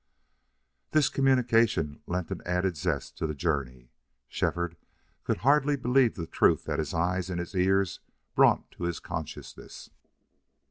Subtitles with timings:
[0.93, 3.91] This communication lent an added zest to the journey.
[4.27, 4.75] Shefford
[5.23, 7.99] could hardly believe the truth that his eyes and his ears
[8.33, 9.91] brought to his consciousness.